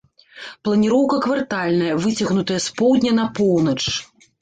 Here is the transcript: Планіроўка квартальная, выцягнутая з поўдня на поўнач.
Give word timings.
Планіроўка 0.67 1.19
квартальная, 1.27 1.93
выцягнутая 2.07 2.59
з 2.67 2.77
поўдня 2.83 3.11
на 3.23 3.31
поўнач. 3.41 3.81